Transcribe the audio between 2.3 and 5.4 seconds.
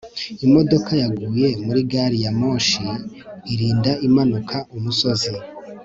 moshi irinda umanuka umusozi